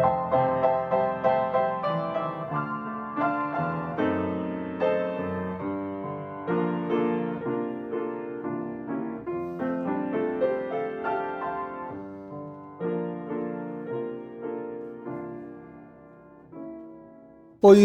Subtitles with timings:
[0.00, 0.04] Hoy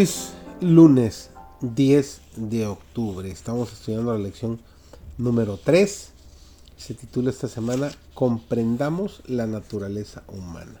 [0.00, 3.28] es lunes 10 de octubre.
[3.28, 4.60] Estamos estudiando la lección
[5.18, 6.10] número 3.
[6.76, 10.80] Se titula esta semana Comprendamos la naturaleza humana.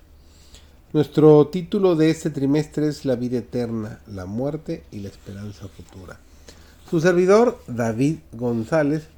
[0.94, 6.20] Nuestro título de este trimestre es La vida eterna, la muerte y la esperanza futura.
[6.88, 9.08] Su servidor, David González,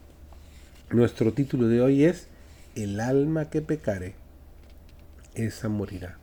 [0.91, 2.29] nuestro título de hoy es
[2.77, 4.15] El alma que pecare,
[5.35, 6.16] esa morirá.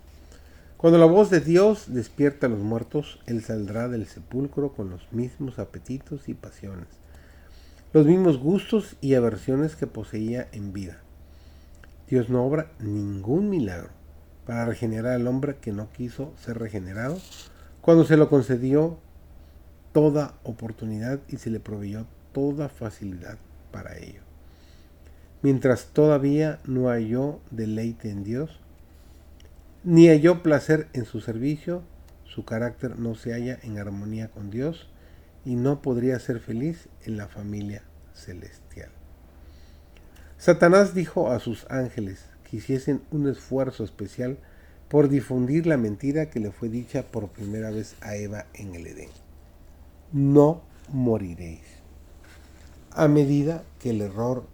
[0.76, 5.13] Cuando la voz de Dios despierta a los muertos, Él saldrá del sepulcro con los
[5.13, 6.88] mismos apetitos y pasiones,
[7.93, 10.98] los mismos gustos y aversiones que poseía en vida.
[12.09, 14.02] Dios no obra ningún milagro
[14.45, 17.20] para regenerar al hombre que no quiso ser regenerado,
[17.81, 18.98] cuando se lo concedió
[19.91, 23.37] toda oportunidad y se le proveyó toda facilidad
[23.71, 24.21] para ello.
[25.41, 28.59] Mientras todavía no halló deleite en Dios,
[29.84, 31.84] ni halló placer en su servicio,
[32.25, 34.90] su carácter no se halla en armonía con Dios
[35.46, 38.90] y no podría ser feliz en la familia celestial.
[40.37, 44.37] Satanás dijo a sus ángeles hiciesen un esfuerzo especial
[44.87, 48.85] por difundir la mentira que le fue dicha por primera vez a Eva en el
[48.85, 49.09] Edén.
[50.12, 51.65] No moriréis.
[52.91, 54.46] A medida que el error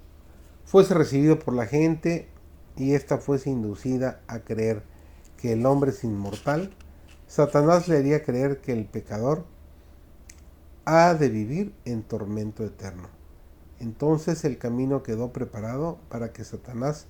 [0.63, 2.29] fuese recibido por la gente
[2.77, 4.81] y ésta fuese inducida a creer
[5.35, 6.71] que el hombre es inmortal,
[7.27, 9.45] Satanás le haría creer que el pecador
[10.85, 13.09] ha de vivir en tormento eterno.
[13.79, 17.07] Entonces el camino quedó preparado para que Satanás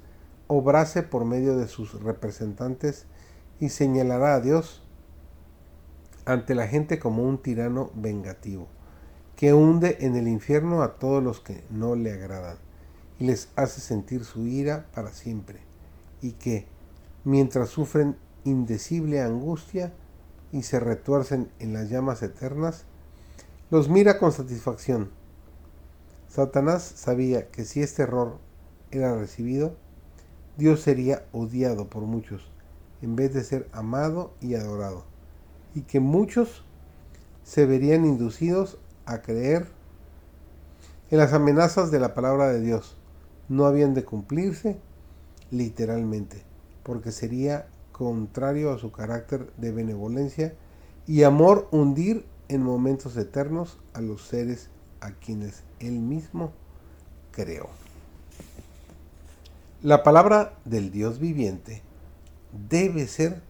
[0.49, 3.05] obrase por medio de sus representantes
[3.59, 4.81] y señalará a Dios
[6.25, 8.67] ante la gente como un tirano vengativo,
[9.35, 12.57] que hunde en el infierno a todos los que no le agradan
[13.19, 15.59] y les hace sentir su ira para siempre,
[16.19, 16.65] y que,
[17.23, 19.93] mientras sufren indecible angustia
[20.51, 22.85] y se retuercen en las llamas eternas,
[23.69, 25.11] los mira con satisfacción.
[26.27, 28.39] Satanás sabía que si este error
[28.89, 29.75] era recibido,
[30.59, 32.51] Dios sería odiado por muchos,
[33.01, 35.05] en vez de ser amado y adorado,
[35.73, 36.65] y que muchos
[37.43, 39.67] se verían inducidos a creer
[41.09, 42.97] en las amenazas de la palabra de Dios.
[43.47, 44.77] No habían de cumplirse
[45.49, 46.43] literalmente,
[46.83, 50.55] porque sería contrario a su carácter de benevolencia
[51.07, 54.67] y amor hundir en momentos eternos a los seres
[54.99, 56.51] a quienes él mismo
[57.31, 57.69] creó.
[59.81, 61.81] La palabra del Dios viviente
[62.69, 63.41] debe ser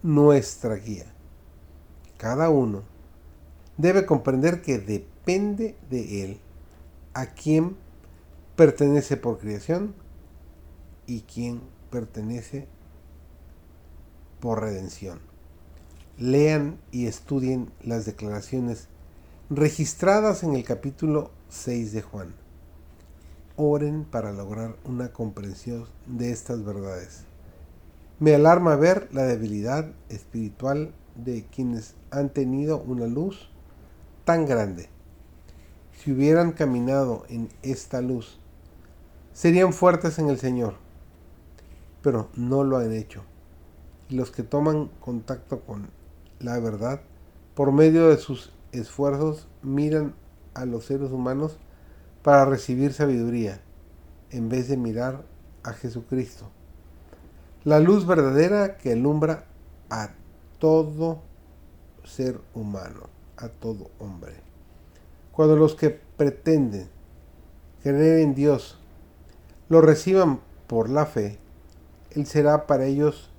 [0.00, 1.06] nuestra guía.
[2.18, 2.84] Cada uno
[3.76, 6.40] debe comprender que depende de él
[7.14, 7.76] a quién
[8.54, 9.96] pertenece por creación
[11.04, 11.60] y quién
[11.90, 12.68] pertenece
[14.38, 15.18] por redención.
[16.16, 18.86] Lean y estudien las declaraciones
[19.50, 22.45] registradas en el capítulo 6 de Juan.
[23.56, 27.24] Oren para lograr una comprensión de estas verdades.
[28.20, 33.50] Me alarma ver la debilidad espiritual de quienes han tenido una luz
[34.24, 34.88] tan grande.
[35.92, 38.38] Si hubieran caminado en esta luz,
[39.32, 40.74] serían fuertes en el Señor,
[42.02, 43.24] pero no lo han hecho
[44.08, 45.88] y los que toman contacto con
[46.38, 47.00] la verdad
[47.54, 50.14] por medio de sus esfuerzos miran
[50.54, 51.58] a los seres humanos
[52.26, 53.60] para recibir sabiduría
[54.32, 55.22] en vez de mirar
[55.62, 56.50] a Jesucristo.
[57.62, 59.44] La luz verdadera que alumbra
[59.90, 60.10] a
[60.58, 61.22] todo
[62.02, 64.32] ser humano, a todo hombre.
[65.30, 66.88] Cuando los que pretenden
[67.84, 68.76] creer en Dios
[69.68, 71.38] lo reciban por la fe,
[72.10, 73.30] Él será para ellos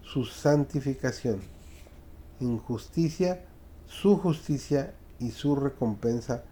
[0.00, 1.42] su santificación,
[2.40, 3.44] injusticia,
[3.84, 6.44] su justicia y su recompensa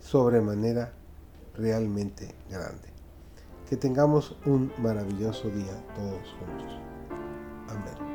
[0.00, 0.92] sobremanera
[1.54, 2.88] realmente grande.
[3.68, 6.80] Que tengamos un maravilloso día todos juntos.
[7.68, 8.05] Amén.